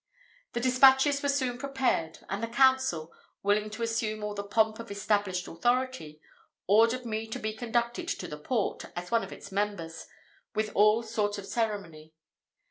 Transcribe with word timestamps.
The 0.53 0.59
despatches 0.59 1.21
were 1.21 1.29
soon 1.29 1.59
prepared; 1.59 2.17
and 2.27 2.41
the 2.41 2.47
council, 2.47 3.13
willing 3.43 3.69
to 3.69 3.83
assume 3.83 4.23
all 4.23 4.33
the 4.33 4.41
pomp 4.43 4.79
of 4.79 4.89
established 4.89 5.47
authority, 5.47 6.19
ordered 6.65 7.05
me 7.05 7.27
to 7.27 7.37
be 7.37 7.53
conducted 7.53 8.07
to 8.07 8.27
the 8.27 8.39
port, 8.39 8.85
as 8.95 9.11
one 9.11 9.23
of 9.23 9.31
its 9.31 9.51
members, 9.51 10.07
with 10.55 10.71
all 10.73 11.03
sort 11.03 11.37
of 11.37 11.45
ceremony. 11.45 12.15